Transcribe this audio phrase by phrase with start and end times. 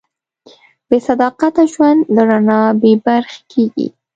[0.89, 3.87] بېصداقته ژوند له رڼا بېبرخې کېږي.